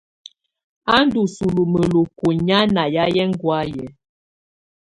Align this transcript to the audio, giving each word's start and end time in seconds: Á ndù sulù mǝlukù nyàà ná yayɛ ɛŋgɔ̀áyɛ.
Á 0.95 0.95
ndù 1.05 1.21
sulù 1.35 1.61
mǝlukù 1.71 2.27
nyàà 2.47 2.65
ná 2.75 2.83
yayɛ 2.95 3.09
ɛŋgɔ̀áyɛ. 3.25 3.85